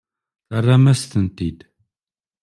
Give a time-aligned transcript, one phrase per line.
[0.49, 1.59] Terram-as-tent-id.